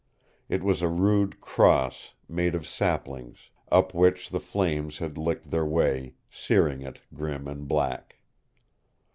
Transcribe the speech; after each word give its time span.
It 0.49 0.63
was 0.63 0.81
a 0.81 0.87
rude 0.87 1.41
cross 1.41 2.15
made 2.27 2.55
of 2.55 2.65
saplings, 2.65 3.51
up 3.71 3.93
which 3.93 4.31
the 4.31 4.39
flames 4.39 4.97
had 4.97 5.15
licked 5.15 5.51
their 5.51 5.63
way, 5.63 6.15
searing 6.27 6.81
it 6.81 7.01
grim 7.13 7.47
and 7.47 7.67
black. 7.67 8.15